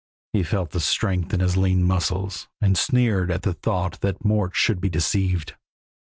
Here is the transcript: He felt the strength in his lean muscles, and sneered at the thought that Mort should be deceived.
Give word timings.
He 0.33 0.41
felt 0.41 0.71
the 0.71 0.79
strength 0.79 1.31
in 1.31 1.41
his 1.41 1.55
lean 1.55 1.83
muscles, 1.83 2.47
and 2.59 2.75
sneered 2.75 3.29
at 3.29 3.43
the 3.43 3.53
thought 3.53 3.99
that 4.01 4.25
Mort 4.25 4.55
should 4.55 4.81
be 4.81 4.89
deceived. 4.89 5.53